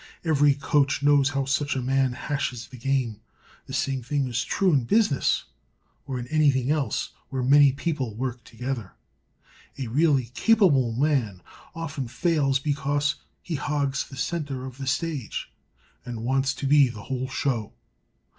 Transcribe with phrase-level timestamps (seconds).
[0.25, 3.21] Every coach knows how such a man hashes the game.
[3.67, 5.43] The same thing is true in business
[6.07, 8.93] or in anything else where many people work together;
[9.77, 11.43] a really capable man
[11.75, 15.51] often fails because he hogs the center of the stage
[16.03, 17.71] and wants to be the whole show.